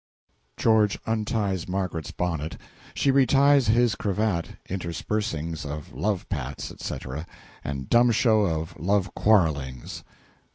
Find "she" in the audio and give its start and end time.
2.95-3.11